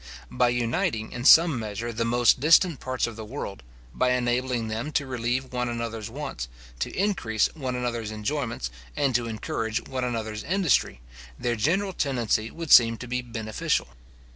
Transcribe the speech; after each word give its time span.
By 0.31 0.49
uniting 0.49 1.11
in 1.11 1.25
some 1.25 1.59
measure 1.59 1.93
the 1.93 2.05
most 2.05 2.39
distant 2.39 2.79
parts 2.79 3.05
of 3.05 3.15
the 3.15 3.23
world, 3.23 3.61
by 3.93 4.13
enabling 4.13 4.67
them 4.67 4.91
to 4.93 5.05
relieve 5.05 5.53
one 5.53 5.69
another's 5.69 6.09
wants, 6.09 6.47
to 6.79 6.89
increase 6.97 7.53
one 7.53 7.75
another's 7.75 8.09
enjoyments, 8.11 8.71
and 8.95 9.13
to 9.13 9.27
encourage 9.27 9.87
one 9.87 10.03
another's 10.03 10.43
industry, 10.43 11.01
their 11.37 11.55
general 11.55 11.93
tendency 11.93 12.49
would 12.49 12.71
seem 12.71 12.97
to 12.97 13.07
be 13.07 13.21
beneficial. 13.21 13.89